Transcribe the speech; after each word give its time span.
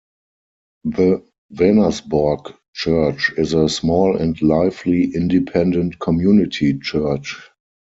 The 0.83 1.23
Venersborg 1.53 2.55
Church 2.73 3.31
is 3.37 3.53
a 3.53 3.69
small 3.69 4.17
and 4.17 4.41
lively 4.41 5.13
independent 5.13 5.99
community 5.99 6.79
church. 6.79 7.39